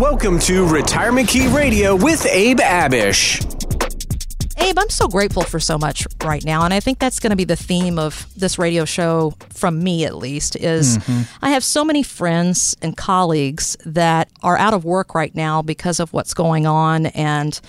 Welcome 0.00 0.38
to 0.38 0.66
Retirement 0.66 1.28
Key 1.28 1.46
Radio 1.48 1.94
with 1.94 2.24
Abe 2.24 2.60
Abish. 2.60 3.44
Abe, 4.56 4.78
I'm 4.78 4.88
so 4.88 5.06
grateful 5.08 5.42
for 5.42 5.60
so 5.60 5.76
much 5.76 6.06
right 6.24 6.42
now, 6.42 6.64
and 6.64 6.72
I 6.72 6.80
think 6.80 6.98
that's 6.98 7.20
going 7.20 7.32
to 7.32 7.36
be 7.36 7.44
the 7.44 7.54
theme 7.54 7.98
of 7.98 8.26
this 8.34 8.58
radio 8.58 8.86
show, 8.86 9.34
from 9.50 9.84
me 9.84 10.06
at 10.06 10.16
least. 10.16 10.56
Is 10.56 10.96
Mm-hmm. 10.96 11.44
I 11.44 11.50
have 11.50 11.62
so 11.62 11.84
many 11.84 12.02
friends 12.02 12.74
and 12.80 12.96
colleagues 12.96 13.76
that 13.84 14.30
are 14.42 14.56
out 14.56 14.72
of 14.72 14.86
work 14.86 15.14
right 15.14 15.34
now 15.34 15.60
because 15.60 16.00
of 16.00 16.14
what's 16.14 16.32
going 16.32 16.66
on, 16.66 17.04
and 17.04 17.60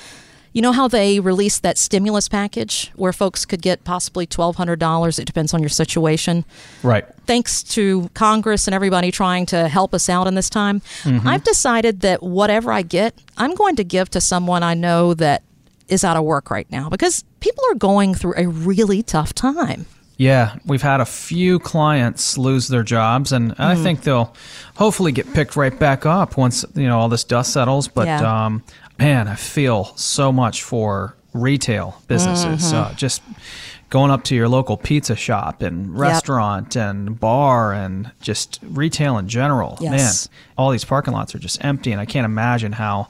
you 0.53 0.61
know 0.61 0.71
how 0.73 0.87
they 0.87 1.19
released 1.19 1.63
that 1.63 1.77
stimulus 1.77 2.27
package 2.27 2.91
where 2.95 3.13
folks 3.13 3.45
could 3.45 3.61
get 3.61 3.83
possibly 3.83 4.25
twelve 4.25 4.55
hundred 4.57 4.79
dollars. 4.79 5.17
It 5.19 5.25
depends 5.25 5.53
on 5.53 5.61
your 5.61 5.69
situation 5.69 6.43
Right. 6.83 7.05
thanks 7.25 7.63
to 7.75 8.09
Congress 8.13 8.67
and 8.67 8.73
everybody 8.75 9.11
trying 9.11 9.45
to 9.47 9.67
help 9.67 9.93
us 9.93 10.09
out 10.09 10.27
in 10.27 10.35
this 10.35 10.49
time, 10.49 10.81
Mm-hmm. 11.03 11.27
I've 11.27 11.43
decided 11.43 12.01
that 12.01 12.21
whatever 12.21 12.71
I 12.71 12.81
get, 12.81 13.13
I'm 13.37 13.55
going 13.55 13.75
to 13.77 13.83
give 13.83 14.09
to 14.11 14.21
someone 14.21 14.63
I 14.63 14.73
know 14.73 15.13
that 15.15 15.43
is 15.87 16.03
out 16.03 16.15
of 16.17 16.23
work 16.23 16.49
right 16.51 16.69
now 16.71 16.89
because 16.89 17.23
people 17.39 17.63
are 17.69 17.75
going 17.75 18.13
through 18.13 18.33
a 18.37 18.47
really 18.47 19.03
tough 19.03 19.33
time. 19.33 19.85
Yeah, 20.21 20.53
we've 20.67 20.83
had 20.83 21.01
a 21.01 21.05
few 21.05 21.57
clients 21.57 22.37
lose 22.37 22.67
their 22.67 22.83
jobs, 22.83 23.31
and 23.31 23.55
I 23.57 23.73
Mm. 23.73 23.81
think 23.81 24.01
they'll 24.03 24.31
hopefully 24.75 25.11
get 25.11 25.33
picked 25.33 25.55
right 25.55 25.77
back 25.77 26.05
up 26.05 26.37
once 26.37 26.63
you 26.75 26.87
know 26.87 26.99
all 26.99 27.09
this 27.09 27.23
dust 27.23 27.51
settles. 27.51 27.87
But 27.87 28.05
Yeah. 28.05 28.45
um, 28.45 28.61
man, 28.99 29.27
I 29.27 29.33
feel 29.33 29.91
so 29.95 30.31
much 30.31 30.61
for 30.61 31.15
retail 31.33 31.95
businesses. 32.07 32.71
Mm-hmm. 32.71 32.91
Uh, 32.91 32.93
just 32.93 33.23
going 33.89 34.11
up 34.11 34.23
to 34.25 34.35
your 34.35 34.47
local 34.47 34.77
pizza 34.77 35.15
shop 35.15 35.63
and 35.63 35.97
restaurant 35.97 36.75
and 36.75 37.19
bar 37.19 37.73
and 37.73 38.11
just 38.21 38.59
retail 38.61 39.17
in 39.17 39.27
general. 39.27 39.79
Yes. 39.81 40.29
Man, 40.29 40.37
all 40.55 40.69
these 40.69 40.85
parking 40.85 41.13
lots 41.15 41.33
are 41.33 41.39
just 41.39 41.57
empty, 41.65 41.91
and 41.91 41.99
I 41.99 42.05
can't 42.05 42.25
imagine 42.25 42.73
how 42.73 43.07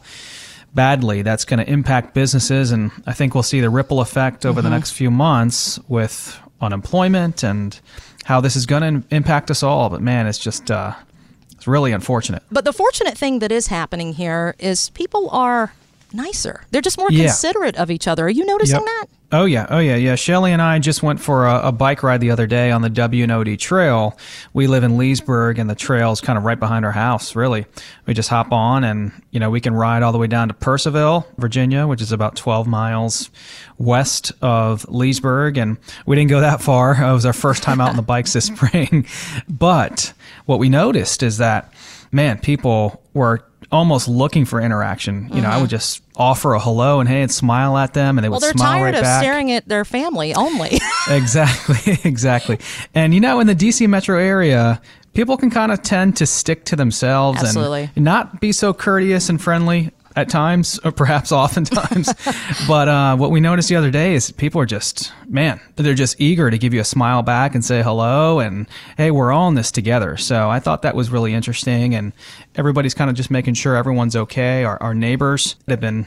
badly 0.74 1.24
that's 1.24 1.44
going 1.44 1.60
to 1.60 1.70
impact 1.70 2.14
businesses 2.14 2.72
and 2.72 2.92
i 3.06 3.12
think 3.12 3.34
we'll 3.36 3.44
see 3.44 3.60
the 3.60 3.70
ripple 3.70 4.00
effect 4.00 4.46
over 4.46 4.62
the 4.62 4.70
next 4.70 4.92
few 4.92 5.12
months 5.12 5.78
with 5.90 6.40
unemployment 6.62 7.44
and 7.44 7.80
how 8.26 8.40
this 8.40 8.56
is 8.56 8.66
going 8.66 9.02
to 9.02 9.16
impact 9.16 9.52
us 9.52 9.64
all 9.64 9.90
but 9.90 10.02
man 10.02 10.28
it's 10.28 10.40
just 10.40 10.70
uh, 10.72 10.94
it's 11.62 11.68
really 11.68 11.92
unfortunate. 11.92 12.42
But 12.52 12.66
the 12.66 12.74
fortunate 12.74 13.16
thing 13.16 13.38
that 13.38 13.52
is 13.52 13.68
happening 13.68 14.14
here 14.14 14.56
is 14.58 14.90
people 14.90 15.30
are 15.30 15.74
nicer. 16.14 16.64
They're 16.72 16.82
just 16.82 16.98
more 16.98 17.12
Yeah. 17.12 17.26
considerate 17.28 17.76
of 17.78 17.90
each 17.92 18.08
other. 18.08 18.26
Are 18.26 18.30
you 18.30 18.46
noticing 18.46 18.76
Yep. 18.78 18.86
that? 18.86 19.06
Oh 19.34 19.46
yeah, 19.46 19.66
oh 19.70 19.80
yeah, 19.80 19.96
yeah. 19.96 20.16
Shelly 20.16 20.52
and 20.52 20.62
I 20.62 20.78
just 20.80 21.02
went 21.02 21.22
for 21.22 21.48
a, 21.48 21.68
a 21.70 21.72
bike 21.72 22.04
ride 22.04 22.20
the 22.20 22.32
other 22.32 22.48
day 22.48 22.70
on 22.70 22.82
the 22.82 22.90
W&OD 22.90 23.56
Trail. 23.58 24.18
We 24.52 24.68
live 24.68 24.84
in 24.84 24.98
Leesburg, 24.98 25.58
and 25.58 25.70
the 25.70 25.76
trail's 25.76 26.20
kind 26.20 26.38
of 26.38 26.44
right 26.44 26.60
behind 26.60 26.84
our 26.84 26.92
house. 26.92 27.34
Really, 27.34 27.66
we 28.06 28.14
just 28.14 28.28
hop 28.28 28.52
on, 28.52 28.84
and 28.84 29.14
you 29.32 29.40
know 29.40 29.50
we 29.50 29.62
can 29.62 29.74
ride 29.74 30.04
all 30.04 30.12
the 30.12 30.18
way 30.18 30.28
down 30.28 30.50
to 30.50 30.54
Purcellville, 30.54 31.24
Virginia, 31.38 31.88
which 31.88 32.02
is 32.02 32.12
about 32.12 32.36
12 32.36 32.68
miles 32.68 33.30
west 33.78 34.34
of 34.42 34.86
Leesburg, 34.90 35.58
and 35.58 35.78
we 36.06 36.18
didn't 36.18 36.30
go 36.30 36.42
that 36.42 36.62
far. 36.62 36.94
It 37.02 37.14
was 37.14 37.26
our 37.26 37.32
first 37.34 37.64
time 37.64 37.80
out 37.80 37.90
on 37.92 37.96
the 37.96 38.02
bikes 38.02 38.34
this 38.34 38.46
spring, 38.54 39.06
but 39.48 40.12
what 40.46 40.60
we 40.60 40.68
noticed 40.68 41.24
is 41.24 41.38
that 41.38 41.72
man, 42.12 42.38
people 42.38 43.02
were 43.14 43.46
almost 43.72 44.08
looking 44.08 44.46
for 44.46 44.62
interaction. 44.62 45.30
You 45.34 45.42
know, 45.42 45.50
I 45.50 45.60
would 45.62 45.70
just 45.70 46.02
offer 46.16 46.54
a 46.54 46.60
hello 46.60 47.00
and 47.00 47.08
hey 47.10 47.22
and 47.22 47.32
smile 47.32 47.78
at 47.78 47.94
them, 47.94 48.18
and 48.18 48.24
they 48.24 48.28
Mm-hmm. 48.28 48.32
Well, 48.32 48.40
would 48.40 48.44
they're 48.44 48.52
smile 48.54 48.72
tired 48.74 48.84
right 48.86 48.96
of 48.96 49.02
back. 49.02 49.22
staring 49.24 49.52
at 49.52 49.68
their 49.68 49.86
family 49.86 50.34
only. 50.34 50.80
Exactly, 51.10 51.98
exactly. 52.04 52.60
And 52.94 53.14
you 53.14 53.20
know, 53.20 53.40
in 53.40 53.48
the 53.48 53.56
DC 53.56 53.88
metro 53.90 54.20
area, 54.20 54.80
people 55.14 55.36
can 55.36 55.50
kind 55.50 55.72
of 55.72 55.82
tend 55.82 56.16
to 56.18 56.28
stick 56.28 56.64
to 56.66 56.76
themselves 56.76 57.40
Absolutely. 57.42 57.90
and 57.96 58.06
not 58.06 58.40
be 58.40 58.52
so 58.52 58.72
courteous 58.74 59.28
and 59.30 59.42
friendly 59.42 59.90
at 60.16 60.30
times, 60.30 60.80
or 60.84 60.92
perhaps 60.92 61.32
oftentimes. 61.32 62.14
but 62.68 62.88
uh, 62.88 63.16
what 63.16 63.32
we 63.32 63.40
noticed 63.40 63.70
the 63.70 63.76
other 63.76 63.92
day 63.92 64.14
is 64.14 64.32
people 64.32 64.62
are 64.62 64.66
just, 64.66 65.12
man, 65.28 65.60
they're 65.76 65.94
just 65.94 66.20
eager 66.20 66.50
to 66.50 66.58
give 66.58 66.74
you 66.74 66.82
a 66.82 66.86
smile 66.86 67.22
back 67.22 67.56
and 67.56 67.64
say 67.64 67.82
hello 67.82 68.40
and 68.40 68.68
hey, 68.98 69.12
we're 69.12 69.32
all 69.32 69.48
in 69.48 69.56
this 69.56 69.72
together. 69.72 70.18
So 70.18 70.50
I 70.50 70.60
thought 70.60 70.82
that 70.82 70.96
was 70.96 71.10
really 71.10 71.34
interesting, 71.34 71.96
and 71.96 72.14
everybody's 72.56 72.94
kind 72.94 73.10
of 73.10 73.16
just 73.16 73.32
making 73.32 73.54
sure 73.56 73.76
everyone's 73.76 74.16
okay. 74.16 74.64
Our, 74.64 74.82
our 74.82 74.94
neighbors 74.94 75.56
have 75.68 75.80
been 75.80 76.06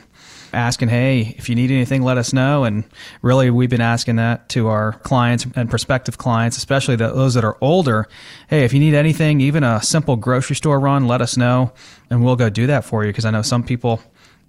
asking, 0.55 0.89
hey, 0.89 1.35
if 1.37 1.49
you 1.49 1.55
need 1.55 1.71
anything, 1.71 2.03
let 2.03 2.17
us 2.17 2.33
know. 2.33 2.65
And 2.65 2.85
really, 3.23 3.51
we've 3.51 3.71
been 3.71 3.81
asking 3.81 4.17
that 4.17 4.49
to 4.51 4.69
our 4.69 4.93
clients 5.01 5.47
and 5.55 5.69
prospective 5.69 6.17
clients, 6.17 6.57
especially 6.57 6.97
those 6.97 7.35
that 7.35 7.45
are 7.45 7.59
older. 7.61 8.09
Hey, 8.49 8.65
if 8.65 8.73
you 8.73 8.81
need 8.81 8.95
anything, 8.95 9.41
even 9.41 9.63
a 9.65 9.83
simple 9.83 10.17
grocery 10.17 10.57
store 10.57 10.81
run, 10.81 11.07
let 11.07 11.21
us 11.21 11.37
know, 11.37 11.73
and 12.11 12.25
we'll 12.25 12.37
go 12.37 12.49
do 12.49 12.67
that 12.69 12.85
for 12.85 13.05
you. 13.05 13.11
Because 13.11 13.25
I 13.25 13.31
know 13.31 13.43
some 13.43 13.63
people, 13.63 14.01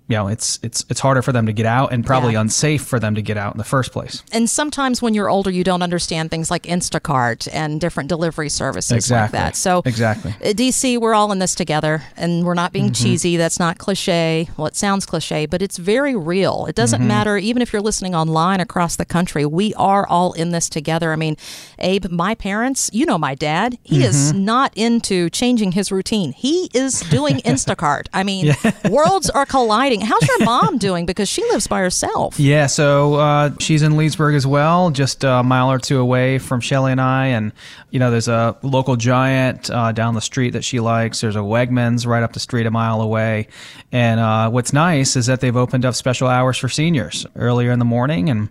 you 0.07 0.15
know, 0.15 0.27
it's 0.27 0.59
it's 0.61 0.85
it's 0.89 0.99
harder 0.99 1.21
for 1.21 1.31
them 1.31 1.45
to 1.47 1.53
get 1.53 1.65
out, 1.65 1.91
and 1.91 2.05
probably 2.05 2.33
Yeah. 2.33 2.41
unsafe 2.41 2.83
for 2.83 2.99
them 2.99 3.15
to 3.15 3.21
get 3.21 3.37
out 3.37 3.53
in 3.53 3.57
the 3.57 3.63
first 3.63 3.91
place. 3.91 4.21
and 4.31 4.49
sometimes 4.49 5.01
when 5.01 5.13
you're 5.13 5.29
older, 5.29 5.49
you 5.49 5.63
don't 5.63 5.81
understand 5.81 6.29
things 6.29 6.51
like 6.51 6.63
Instacart 6.63 7.47
and 7.51 7.81
different 7.81 8.07
delivery 8.09 8.49
services 8.49 8.91
Exactly. 8.91 9.37
like 9.39 9.45
that. 9.45 9.55
So, 9.55 9.81
Exactly. 9.85 10.35
uh, 10.43 10.53
DC, 10.53 10.97
we're 10.99 11.13
all 11.15 11.31
in 11.31 11.39
this 11.39 11.55
together, 11.55 12.03
and 12.17 12.45
we're 12.45 12.53
not 12.53 12.71
being 12.71 12.85
Mm-hmm. 12.91 13.03
cheesy. 13.03 13.37
That's 13.37 13.59
not 13.59 13.77
cliche. 13.77 14.47
Well, 14.57 14.67
it 14.67 14.75
sounds 14.75 15.05
cliche, 15.05 15.45
but 15.47 15.61
it's 15.61 15.77
very 15.77 16.15
real. 16.15 16.65
It 16.67 16.75
doesn't 16.75 16.99
Mm-hmm. 16.99 17.07
matter, 17.07 17.37
even 17.37 17.61
if 17.61 17.73
you're 17.73 17.81
listening 17.81 18.13
online 18.15 18.59
across 18.59 18.95
the 18.95 19.05
country. 19.05 19.45
We 19.45 19.73
are 19.75 20.07
all 20.07 20.33
in 20.33 20.51
this 20.51 20.69
together. 20.69 21.11
I 21.13 21.15
mean, 21.15 21.35
Abe, 21.79 22.05
my 22.11 22.35
parents, 22.35 22.89
you 22.93 23.05
know, 23.05 23.17
my 23.17 23.33
dad, 23.35 23.77
he 23.83 24.03
is 24.03 24.15
Mm-hmm. 24.33 24.45
not 24.45 24.71
into 24.75 25.29
changing 25.31 25.71
his 25.73 25.91
routine. 25.91 26.31
He 26.33 26.69
is 26.73 26.99
doing 27.09 27.37
Instacart. 27.45 28.07
I 28.13 28.23
mean, 28.23 28.53
worlds 28.89 29.29
are 29.31 29.45
colliding. 29.45 29.94
How's 30.01 30.27
your 30.27 30.45
mom 30.45 30.77
doing? 30.77 31.05
Because 31.05 31.29
she 31.29 31.43
lives 31.45 31.67
by 31.67 31.79
herself. 31.79 32.39
Yeah, 32.39 32.67
so 32.67 33.15
uh, 33.15 33.51
she's 33.59 33.81
in 33.81 33.97
Leesburg 33.97 34.35
as 34.35 34.47
well, 34.47 34.89
just 34.91 35.23
a 35.23 35.43
mile 35.43 35.71
or 35.71 35.79
two 35.79 35.99
away 35.99 36.37
from 36.37 36.61
Shelly 36.61 36.91
and 36.91 37.01
I. 37.01 37.27
And, 37.27 37.51
you 37.91 37.99
know, 37.99 38.11
there's 38.11 38.27
a 38.27 38.57
local 38.61 38.95
giant 38.95 39.69
uh, 39.69 39.91
down 39.91 40.13
the 40.13 40.21
street 40.21 40.51
that 40.51 40.63
she 40.63 40.79
likes. 40.79 41.21
There's 41.21 41.35
a 41.35 41.39
Wegmans 41.39 42.05
right 42.05 42.23
up 42.23 42.33
the 42.33 42.39
street 42.39 42.65
a 42.65 42.71
mile 42.71 43.01
away. 43.01 43.47
And 43.91 44.19
uh, 44.19 44.49
what's 44.49 44.73
nice 44.73 45.15
is 45.15 45.27
that 45.27 45.39
they've 45.39 45.55
opened 45.55 45.85
up 45.85 45.95
special 45.95 46.27
hours 46.27 46.57
for 46.57 46.67
seniors 46.67 47.25
earlier 47.35 47.71
in 47.71 47.79
the 47.79 47.85
morning. 47.85 48.29
And 48.29 48.49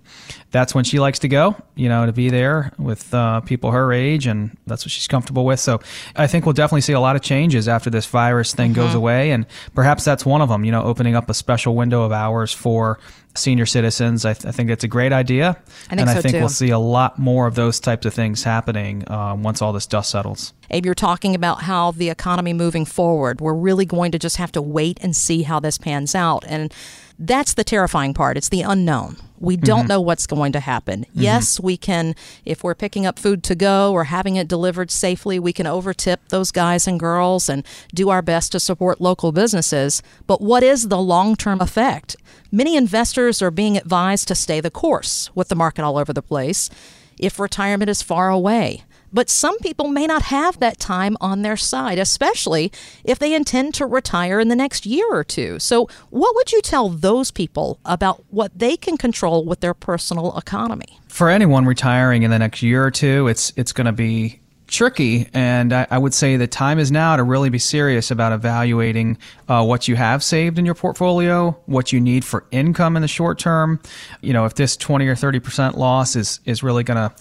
that's 0.51 0.75
when 0.75 0.85
she 0.85 1.01
likes 1.01 1.19
to 1.19 1.29
go, 1.29 1.57
you 1.75 1.89
know, 1.89 2.07
to 2.07 2.13
be 2.13 2.31
there 2.31 2.73
with 2.79 3.13
uh, 3.13 3.41
people 3.41 3.73
her 3.73 3.93
age. 3.93 4.27
And 4.27 4.57
that's 4.67 4.85
what 4.85 4.93
she's 4.93 5.09
comfortable 5.09 5.45
with. 5.45 5.61
So 5.61 5.81
I 6.17 6.27
think 6.27 6.47
we'll 6.47 6.55
definitely 6.55 6.81
see 6.81 6.93
a 6.93 7.01
lot 7.01 7.17
of 7.17 7.23
changes 7.23 7.69
after 7.69 7.91
this 7.91 8.07
virus 8.07 8.55
thing 8.55 8.73
goes 8.73 8.95
away. 8.95 9.33
And 9.33 9.47
perhaps 9.75 10.05
that's 10.05 10.25
one 10.25 10.41
of 10.41 10.49
them, 10.49 10.65
you 10.65 10.73
know, 10.73 10.83
opening 10.83 11.15
up 11.15 11.29
a 11.29 11.34
special 11.35 11.75
window 11.75 12.03
of 12.03 12.13
hours 12.13 12.53
for 12.53 12.99
senior 13.37 13.67
citizens. 13.67 14.25
I, 14.25 14.35
th- 14.35 14.47
I 14.47 14.53
think 14.53 14.71
it's 14.71 14.85
a 14.85 14.89
great 14.89 15.13
idea. 15.13 15.51
I 15.51 15.53
think 15.53 16.01
and 16.01 16.11
I 16.11 16.15
so, 16.15 16.23
think 16.23 16.35
too. 16.35 16.41
we'll 16.41 16.49
see 16.49 16.71
a 16.71 16.79
lot 16.79 17.19
more 17.19 17.47
of 17.47 17.55
those 17.55 17.81
types 17.81 18.07
of 18.07 18.15
things 18.15 18.45
happening 18.45 19.11
um, 19.11 19.43
once 19.43 19.61
all 19.61 19.73
this 19.73 19.87
dust 19.87 20.11
settles. 20.11 20.53
Abe, 20.71 20.87
you're 20.87 20.95
talking 20.95 21.35
about 21.35 21.63
how 21.63 21.91
the 21.91 22.11
economy 22.11 22.53
moving 22.53 22.85
forward, 22.85 23.41
we're 23.41 23.55
really 23.55 23.85
going 23.85 24.13
to 24.13 24.19
just 24.19 24.37
have 24.37 24.53
to 24.53 24.63
wait 24.63 24.99
and 25.03 25.15
see 25.15 25.43
how 25.43 25.61
this 25.61 25.79
pans 25.79 26.15
out. 26.15 26.45
And 26.47 26.73
that's 27.19 27.55
the 27.55 27.65
terrifying 27.65 28.15
part. 28.15 28.37
It's 28.37 28.49
the 28.49 28.63
unknown. 28.63 29.17
We 29.45 29.57
don't 29.57 29.81
mm-hmm. 29.81 29.89
know 29.89 30.01
what's 30.01 30.27
going 30.27 30.53
to 30.53 30.61
happen. 30.61 31.01
Mm-hmm. 31.01 31.21
Yes, 31.21 31.61
we 31.61 31.77
can, 31.77 32.15
if 32.45 32.65
we're 32.65 32.75
picking 32.75 33.07
up 33.07 33.19
food 33.19 33.43
to 33.45 33.55
go 33.55 33.93
or 33.93 34.05
having 34.05 34.37
it 34.37 34.49
delivered 34.49 34.91
safely, 34.91 35.39
we 35.39 35.53
can 35.53 35.67
overtip 35.67 36.19
those 36.29 36.51
guys 36.51 36.87
and 36.87 36.99
girls 36.99 37.49
and 37.49 37.65
do 37.95 38.11
our 38.11 38.23
best 38.23 38.53
to 38.53 38.61
support 38.61 39.01
local 39.01 39.33
businesses. 39.33 40.03
But 40.27 40.41
what 40.41 40.63
is 40.63 40.89
the 40.89 41.01
long 41.01 41.37
term 41.37 41.61
effect? 41.61 42.17
Many 42.51 42.77
investors 42.77 43.43
are 43.43 43.51
being 43.51 43.77
advised 43.77 44.29
to 44.29 44.35
stay 44.35 44.61
the 44.61 44.71
course 44.71 45.31
with 45.35 45.49
the 45.49 45.57
market 45.57 45.85
all 45.85 45.99
over 45.99 46.13
the 46.13 46.23
place 46.23 46.71
if 47.19 47.39
retirement 47.39 47.91
is 47.91 48.03
far 48.03 48.31
away. 48.31 48.85
But 49.15 49.31
some 49.31 49.59
people 49.61 49.87
may 49.87 50.07
not 50.07 50.23
have 50.23 50.59
that 50.59 50.79
time 50.79 51.17
on 51.21 51.43
their 51.43 51.57
side, 51.57 52.01
especially 52.01 52.73
if 53.05 53.19
they 53.19 53.33
intend 53.33 53.73
to 53.75 53.87
retire 53.87 54.41
in 54.41 54.49
the 54.49 54.57
next 54.57 54.85
year 54.85 55.07
or 55.09 55.23
two. 55.23 55.61
So, 55.61 55.89
what 56.11 56.35
would 56.35 56.51
you 56.51 56.61
tell 56.61 56.89
those 56.89 57.31
people 57.31 57.79
about 57.85 58.25
what 58.31 58.59
they 58.59 58.77
can 58.77 58.99
control 58.99 59.45
with 59.45 59.61
their 59.61 59.73
personal 59.73 60.37
economy? 60.37 60.99
For 61.09 61.31
anyone 61.31 61.65
retiring 61.65 62.25
in 62.25 62.33
the 62.33 62.41
next 62.41 62.61
year 62.61 62.85
or 62.85 62.91
two, 62.91 63.29
it's 63.29 63.53
it's 63.57 63.73
going 63.73 63.87
to 63.87 63.93
be 63.93 64.41
tricky, 64.67 65.29
and 65.33 65.73
I, 65.73 65.87
I 65.91 65.99
would 65.99 66.15
say 66.15 66.37
the 66.37 66.47
time 66.47 66.79
is 66.79 66.91
now 66.91 67.17
to 67.17 67.23
really 67.23 67.51
be 67.51 67.59
serious 67.59 68.11
about 68.11 68.33
evaluating 68.33 69.19
uh, 69.49 69.65
what 69.65 69.87
you 69.89 69.97
have 69.97 70.23
saved 70.23 70.59
in 70.59 70.65
your 70.65 70.75
portfolio, 70.75 71.53
what 71.67 71.93
you 71.93 72.01
need 72.01 72.25
for 72.25 72.45
income 72.51 72.97
in 72.97 73.03
the 73.03 73.09
short 73.09 73.39
term. 73.39 73.81
You 74.21 74.33
know, 74.33 74.45
if 74.45 74.55
this 74.55 74.77
twenty 74.77 75.07
or 75.07 75.15
thirty 75.15 75.41
percent 75.41 75.79
loss 75.79 76.17
is 76.17 76.41
is 76.45 76.63
really 76.63 76.83
going 76.83 76.97
to 76.97 77.15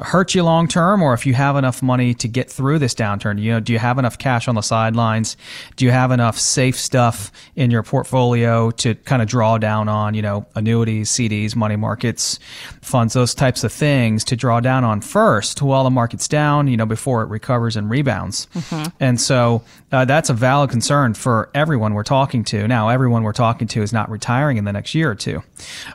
hurt 0.00 0.34
you 0.34 0.42
long 0.42 0.68
term 0.68 1.02
or 1.02 1.14
if 1.14 1.26
you 1.26 1.34
have 1.34 1.56
enough 1.56 1.82
money 1.82 2.14
to 2.14 2.28
get 2.28 2.50
through 2.50 2.78
this 2.78 2.94
downturn. 2.94 3.40
You 3.40 3.52
know, 3.52 3.60
do 3.60 3.72
you 3.72 3.78
have 3.78 3.98
enough 3.98 4.18
cash 4.18 4.48
on 4.48 4.54
the 4.54 4.62
sidelines? 4.62 5.36
Do 5.76 5.84
you 5.84 5.90
have 5.90 6.10
enough 6.10 6.38
safe 6.38 6.76
stuff 6.76 7.30
in 7.56 7.70
your 7.70 7.82
portfolio 7.82 8.70
to 8.72 8.94
kind 8.94 9.22
of 9.22 9.28
draw 9.28 9.58
down 9.58 9.88
on, 9.88 10.14
you 10.14 10.22
know, 10.22 10.46
annuities, 10.54 11.10
CDs, 11.10 11.54
money 11.54 11.76
markets, 11.76 12.38
funds, 12.82 13.14
those 13.14 13.34
types 13.34 13.64
of 13.64 13.72
things 13.72 14.24
to 14.24 14.36
draw 14.36 14.60
down 14.60 14.84
on 14.84 15.00
first 15.00 15.62
while 15.62 15.84
the 15.84 15.90
market's 15.90 16.28
down, 16.28 16.68
you 16.68 16.76
know, 16.76 16.86
before 16.86 17.22
it 17.22 17.28
recovers 17.28 17.76
and 17.76 17.90
rebounds. 17.90 18.46
Mm-hmm. 18.54 18.88
And 19.00 19.20
so 19.20 19.62
uh, 19.92 20.04
that's 20.04 20.30
a 20.30 20.34
valid 20.34 20.70
concern 20.70 21.14
for 21.14 21.50
everyone 21.54 21.94
we're 21.94 22.02
talking 22.02 22.44
to. 22.44 22.66
Now, 22.66 22.88
everyone 22.88 23.22
we're 23.22 23.32
talking 23.32 23.68
to 23.68 23.82
is 23.82 23.92
not 23.92 24.10
retiring 24.10 24.56
in 24.56 24.64
the 24.64 24.72
next 24.72 24.94
year 24.94 25.10
or 25.10 25.14
two, 25.14 25.42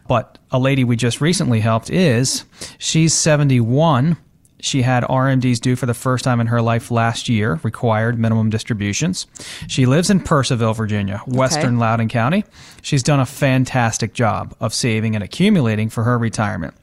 but 0.08 0.38
a 0.52 0.60
lady 0.60 0.84
we 0.84 0.96
just 0.96 1.22
recently 1.22 1.60
helped 1.60 1.90
is 1.90 2.46
she's 2.78 3.14
71. 3.14 4.18
She 4.62 4.82
had 4.82 5.04
RMDs 5.04 5.60
due 5.60 5.76
for 5.76 5.86
the 5.86 5.94
first 5.94 6.24
time 6.24 6.40
in 6.40 6.48
her 6.48 6.62
life 6.62 6.90
last 6.90 7.30
year, 7.30 7.60
required 7.62 8.18
minimum 8.18 8.50
distributions. 8.50 9.28
She 9.68 9.86
lives 9.86 10.10
in 10.10 10.22
Purcellville, 10.22 10.76
Virginia, 10.76 11.22
western 11.28 11.78
Loudoun 11.78 12.10
County. 12.10 12.46
She's 12.82 13.04
done 13.04 13.20
a 13.20 13.26
fantastic 13.26 14.14
job 14.14 14.56
of 14.60 14.74
saving 14.74 15.14
and 15.14 15.24
accumulating 15.24 15.90
for 15.90 16.04
her 16.04 16.18
retirement. 16.18 16.74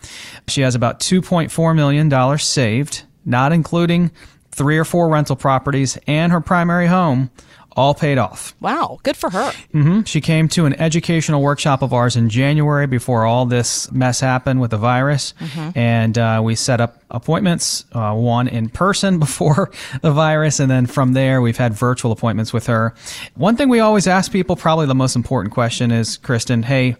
She 0.46 0.60
has 0.60 0.74
about 0.74 1.00
$2.4 1.00 1.74
million 1.74 2.38
saved, 2.38 3.04
not 3.24 3.52
including 3.52 4.12
three 4.52 4.78
or 4.78 4.84
four 4.84 5.08
rental 5.08 5.34
properties 5.34 5.98
and 6.06 6.30
her 6.30 6.40
primary 6.40 6.86
home 6.86 7.30
all 7.76 7.94
paid 7.94 8.19
off. 8.19 8.54
Wow, 8.60 8.98
good 9.02 9.16
for 9.16 9.30
her. 9.30 9.52
Mm-hmm. 9.74 10.02
She 10.02 10.20
came 10.20 10.48
to 10.48 10.66
an 10.66 10.74
educational 10.80 11.42
workshop 11.42 11.82
of 11.82 11.92
ours 11.92 12.16
in 12.16 12.28
January 12.28 12.86
before 12.86 13.24
all 13.24 13.46
this 13.46 13.90
mess 13.92 14.20
happened 14.20 14.60
with 14.60 14.70
the 14.70 14.78
virus. 14.78 15.34
Mm-hmm. 15.38 15.78
And 15.78 16.19
uh, 16.19 16.40
we 16.44 16.54
set 16.54 16.80
up 16.80 17.02
appointments, 17.10 17.84
uh, 17.92 18.14
one 18.14 18.48
in 18.48 18.69
person 18.69 19.19
before 19.20 19.70
the 20.00 20.12
virus. 20.12 20.60
And 20.60 20.70
then 20.70 20.86
from 20.86 21.12
there, 21.12 21.40
we've 21.40 21.56
had 21.56 21.74
virtual 21.74 22.12
appointments 22.12 22.52
with 22.52 22.66
her. 22.66 22.94
One 23.34 23.56
thing 23.56 23.69
we 23.69 23.80
always 23.80 24.06
ask 24.06 24.32
people, 24.32 24.56
probably 24.56 24.86
the 24.86 24.94
most 24.94 25.16
important 25.16 25.52
question 25.52 25.90
is 25.90 26.16
Kristen, 26.16 26.62
hey, 26.62 26.96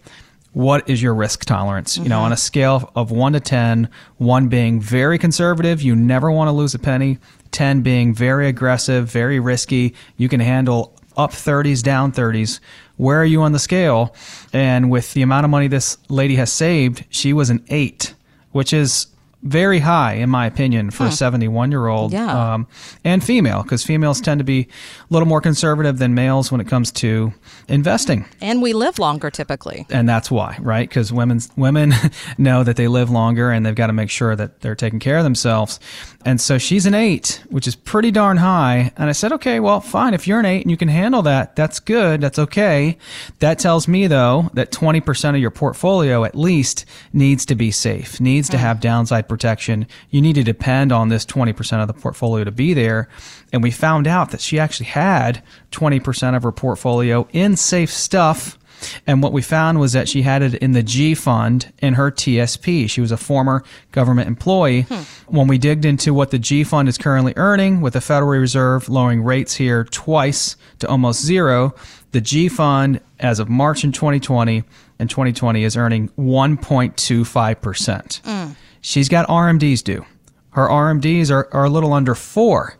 what 0.53 0.89
is 0.89 1.03
your 1.03 1.15
risk 1.15 1.45
tolerance? 1.45 1.95
Mm-hmm. 1.95 2.05
You 2.05 2.09
know, 2.11 2.17
mm-hmm. 2.17 2.27
on 2.27 2.33
a 2.33 2.37
scale 2.37 2.91
of 2.95 3.11
one 3.11 3.33
to 3.33 3.41
10, 3.41 3.89
one 4.19 4.49
being 4.49 4.81
very 4.81 5.19
conservative, 5.19 5.83
you 5.83 5.97
never 5.97 6.31
want 6.31 6.49
to 6.49 6.53
lose 6.53 6.75
a 6.75 6.79
penny, 6.79 7.19
10 7.53 7.83
being 7.83 8.15
very 8.15 8.49
aggressive, 8.49 9.11
very 9.11 9.41
risky. 9.41 9.95
You 10.17 10.29
can 10.29 10.41
handle 10.41 10.95
up 11.17 11.33
30s, 11.33 11.83
down 11.83 12.13
30s. 12.13 12.61
Where 12.97 13.21
are 13.21 13.25
you 13.25 13.43
on 13.43 13.53
the 13.53 13.59
scale? 13.59 14.15
And 14.53 14.91
with 14.91 15.13
the 15.15 15.23
amount 15.23 15.45
of 15.45 15.51
money 15.51 15.69
this 15.69 15.99
lady 16.09 16.37
has 16.37 16.53
saved, 16.53 17.05
she 17.11 17.33
was 17.33 17.51
an 17.51 17.65
eight, 17.69 18.15
which 18.53 18.73
is 18.73 19.07
very 19.43 19.81
high 19.81 20.15
in 20.15 20.31
my 20.31 20.47
opinion 20.47 20.91
for 20.91 21.05
hmm. 21.05 21.09
a 21.09 21.13
71 21.13 21.71
year 21.71 21.89
old 21.89 22.13
yeah. 22.13 22.55
um, 22.55 22.67
and 23.05 23.25
female 23.25 23.63
because 23.63 23.83
females 23.83 24.21
tend 24.21 24.39
to 24.39 24.45
be 24.45 24.61
a 24.61 24.67
little 25.11 25.27
more 25.27 25.41
conservative 25.41 25.99
than 25.99 26.15
males 26.15 26.53
when 26.53 26.61
it 26.61 26.69
comes 26.69 26.93
to 26.93 27.33
investing. 27.69 28.25
And 28.41 28.63
we 28.63 28.73
live 28.73 28.99
longer 29.01 29.31
typically. 29.31 29.87
And 29.91 30.09
that's 30.09 30.31
why 30.31 30.57
right? 30.61 30.89
Because 30.89 31.13
women 31.13 31.41
women 31.57 31.93
know 32.39 32.63
that 32.63 32.77
they 32.77 32.87
live 32.87 33.11
longer 33.11 33.51
and 33.51 33.67
they've 33.67 33.75
got 33.75 33.89
to 33.89 33.93
make 33.93 34.11
sure 34.11 34.37
that 34.37 34.61
they're 34.61 34.77
taking 34.77 35.01
care 35.01 35.19
of 35.19 35.25
themselves. 35.25 35.81
And 36.25 36.41
so 36.41 36.59
she's 36.59 36.87
an 36.87 36.95
eight 36.95 37.43
which 37.51 37.67
is 37.67 37.75
pretty 37.75 38.13
darn 38.13 38.37
high. 38.37 38.93
And 38.97 39.09
i 39.09 39.13
said 39.13 39.33
okay 39.33 39.59
well 39.59 39.81
fine. 39.81 40.15
If 40.15 40.29
you're 40.29 40.41
an 40.41 40.47
eight 40.47 40.63
and 40.63 40.71
you 40.71 40.77
can 40.77 40.89
handle 40.89 41.23
that 41.23 41.57
that's 41.57 41.81
good. 41.81 42.21
That's 42.21 42.39
okay. 42.39 42.97
That 43.41 43.59
tells 43.59 43.89
me 43.89 44.07
though 44.07 44.51
that 44.55 44.71
20% 44.71 45.31
of 45.31 45.39
your 45.39 45.51
portfolio 45.51 46.25
at 46.25 46.37
least 46.37 46.85
needs 47.13 47.45
to 47.47 47.57
be 47.57 47.73
safe 47.73 48.21
needs 48.21 48.49
to 48.51 48.59
have 48.59 48.81
downside 48.81 49.29
protection, 49.33 49.87
you 50.11 50.21
need 50.21 50.35
to 50.35 50.43
depend 50.43 50.93
on 50.93 51.09
this 51.09 51.25
20% 51.25 51.81
of 51.81 51.89
the 51.89 51.95
portfolio 51.95 52.45
to 52.45 52.51
be 52.51 52.75
there. 52.75 53.09
And 53.51 53.63
we 53.63 53.71
found 53.71 54.07
out 54.07 54.31
that 54.31 54.43
she 54.43 54.59
actually 54.59 54.85
had 54.87 55.43
20% 55.71 56.37
of 56.37 56.43
her 56.43 56.53
portfolio 56.53 57.27
in 57.33 57.57
safe 57.57 57.91
stuff. 57.91 58.59
And 59.07 59.23
what 59.23 59.33
we 59.33 59.41
found 59.41 59.81
was 59.81 59.93
that 59.93 60.09
she 60.09 60.23
had 60.23 60.43
it 60.43 60.55
in 60.55 60.73
the 60.73 60.83
G 60.83 61.15
fund 61.15 61.73
in 61.79 61.95
her 61.95 62.11
TSP. 62.11 62.91
She 62.91 63.01
was 63.01 63.13
a 63.13 63.17
former 63.17 63.65
government 63.91 64.29
employee. 64.29 64.83
Hmm. 64.83 65.03
When 65.29 65.47
we 65.47 65.57
digged 65.57 65.87
into 65.87 66.13
what 66.13 66.31
the 66.31 66.39
G 66.39 66.63
fund 66.65 66.89
is 66.89 66.99
currently 66.99 67.33
earning, 67.37 67.81
with 67.81 67.95
the 67.95 68.03
Federal 68.03 68.33
Reserve 68.33 68.89
lowering 68.89 69.23
rates 69.23 69.55
here 69.55 69.85
twice 69.85 70.57
to 70.81 70.89
almost 70.89 71.23
zero, 71.23 71.75
the 72.11 72.21
G 72.21 72.49
fund 72.49 73.01
as 73.19 73.39
of 73.39 73.49
March 73.49 73.85
in 73.85 73.93
2020 73.93 74.65
and 74.99 75.09
2020 75.09 75.65
is 75.65 75.77
earning 75.77 76.09
1.25%. 76.19 78.21
Mm 78.23 78.57
she's 78.83 79.09
got 79.09 79.27
RMDs 79.29 79.83
due. 79.83 80.05
Her 80.51 80.69
RMDs 80.69 81.31
are, 81.31 81.49
are 81.55 81.65
a 81.65 81.71
little 81.71 81.95
under 81.95 82.15
four. 82.15 82.77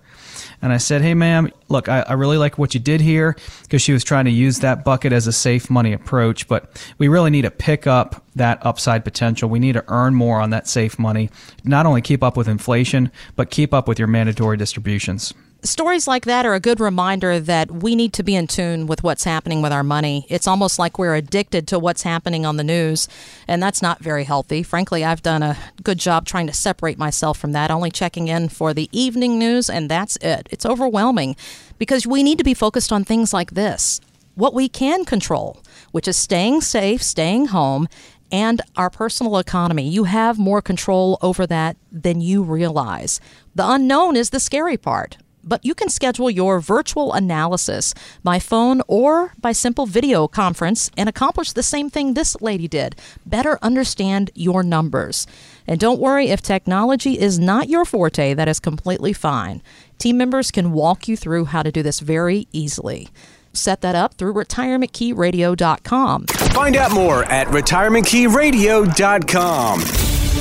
And 0.61 0.73
I 0.73 0.77
said, 0.77 1.03
Hey, 1.03 1.15
ma'am, 1.15 1.51
look, 1.69 1.89
I, 1.89 2.03
I 2.03 2.13
really 2.13 2.37
like 2.37 2.59
what 2.59 2.75
you 2.75 2.81
did 2.81 3.01
here 3.01 3.35
because 3.63 3.83
she 3.83 3.93
was 3.93 4.05
trying 4.05 4.27
to 4.27 4.31
use 4.31 4.61
that 4.61 4.85
bucket 4.85 5.13
as 5.13 5.27
a 5.27 5.33
safe 5.33 5.71
money 5.71 5.93
approach. 5.93 6.47
But 6.47 6.81
we 6.99 7.09
really 7.09 7.31
need 7.31 7.43
to 7.43 7.51
pick 7.51 7.87
up 7.87 8.25
that 8.37 8.65
upside 8.65 9.05
potential. 9.05 9.49
We 9.49 9.59
need 9.59 9.73
to 9.73 9.85
earn 9.89 10.15
more 10.15 10.41
on 10.41 10.51
that 10.51 10.69
safe 10.69 10.99
money, 10.99 11.31
not 11.65 11.87
only 11.87 12.03
keep 12.03 12.23
up 12.23 12.37
with 12.37 12.47
inflation, 12.47 13.11
but 13.35 13.51
keep 13.51 13.75
up 13.75 13.89
with 13.89 13.99
your 13.99 14.09
mandatory 14.09 14.57
distributions 14.57 15.33
stories 15.63 16.09
like 16.09 16.25
that 16.25 16.45
are 16.45 16.55
a 16.55 16.61
good 16.61 16.81
reminder 16.81 17.39
that 17.39 17.71
we 17.71 17.95
need 17.95 18.13
to 18.15 18.23
be 18.23 18.35
in 18.35 18.47
tune 18.47 18.87
with 18.87 19.03
what's 19.03 19.25
happening 19.25 19.63
with 19.63 19.73
our 19.73 19.83
money. 19.83 20.27
It's 20.29 20.49
almost 20.49 20.79
like 20.79 20.99
we're 20.99 21.15
addicted 21.15 21.69
to 21.69 21.79
what's 21.79 22.03
happening 22.03 22.45
on 22.45 22.57
the 22.57 22.65
news, 22.65 23.09
and 23.47 23.63
that's 23.63 23.83
not 23.83 24.01
very 24.01 24.25
healthy. 24.25 24.63
Frankly, 24.63 25.05
I've 25.05 25.23
done 25.23 25.43
a 25.43 25.57
good 25.83 25.99
job 25.99 26.27
trying 26.27 26.47
to 26.49 26.53
separate 26.53 26.99
myself 26.99 27.39
from 27.39 27.53
that, 27.53 27.71
only 27.71 27.91
checking 27.91 28.29
in 28.29 28.49
for 28.49 28.75
the 28.75 28.89
evening 28.93 29.39
news, 29.39 29.71
and 29.71 29.89
that's 29.89 30.17
it. 30.17 30.49
It's 30.51 30.67
overwhelming 30.67 31.37
because 31.79 32.07
we 32.07 32.23
need 32.23 32.39
to 32.39 32.45
be 32.45 32.55
focused 32.55 32.93
on 32.93 33.05
things 33.05 33.33
like 33.33 33.53
this 33.53 34.01
what 34.35 34.55
we 34.55 34.67
can 34.67 35.05
control, 35.05 35.63
which 35.91 36.09
is 36.09 36.17
staying 36.17 36.63
safe, 36.63 37.03
staying 37.03 37.47
home, 37.47 37.87
and 38.31 38.63
our 38.77 38.89
personal 38.89 39.37
economy. 39.37 39.87
You 39.87 40.05
have 40.05 40.39
more 40.39 40.63
control 40.63 41.19
over 41.21 41.47
that 41.47 41.77
than 41.93 42.23
you 42.23 42.43
realize. 42.43 43.21
The 43.55 43.71
unknown 43.71 44.17
is 44.17 44.31
the 44.31 44.41
scary 44.41 44.79
part 44.79 45.19
but 45.45 45.65
you 45.65 45.75
can 45.75 45.89
schedule 45.89 46.31
your 46.31 46.61
virtual 46.61 47.13
analysis 47.13 47.95
by 48.23 48.39
phone 48.39 48.81
or 48.87 49.33
by 49.41 49.51
simple 49.53 49.87
video 49.87 50.29
conference 50.29 50.91
and 50.97 51.09
accomplish 51.09 51.53
the 51.53 51.63
same 51.63 51.89
thing 51.91 52.15
this 52.15 52.41
lady 52.41 52.69
did 52.69 52.97
better 53.27 53.59
understand 53.63 54.31
your 54.35 54.63
numbers. 54.63 55.27
And 55.67 55.81
don't 55.81 56.01
worry 56.01 56.29
if 56.29 56.43
technology 56.43 57.19
is 57.19 57.39
not 57.39 57.69
your 57.69 57.85
forte, 57.85 58.35
that 58.35 58.49
is 58.49 58.61
completely 58.61 59.13
fine. 59.13 59.63
Team 59.99 60.17
members 60.17 60.51
can 60.51 60.73
walk 60.73 61.07
you 61.09 61.17
through 61.17 61.45
how 61.47 61.63
to 61.63 61.71
do 61.71 61.83
this 61.83 62.01
very 62.01 62.49
easily. 62.53 63.09
Set 63.53 63.83
that 63.83 63.95
up 63.95 64.15
through 64.15 64.33
retirementkeyradio.com. 64.35 66.27
Find 66.27 66.77
out 66.77 66.93
more 66.93 67.25
at 67.25 67.47
retirementkeyradio.com. 67.49 70.12